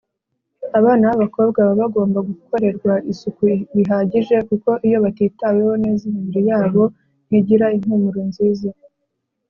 Abana 0.79 1.03
babakobwa 1.09 1.59
baba 1.67 1.81
bagomba 1.81 2.19
gukorerwa 2.29 2.93
isuku 3.11 3.43
bihagije 3.75 4.35
kuko 4.49 4.69
iyo 4.87 4.97
batitaweho 5.05 5.73
neza 5.83 6.03
imibiri 6.09 6.41
yabo 6.51 6.83
ntigira 7.27 7.65
impumuro 7.77 8.21
nziza. 8.29 8.69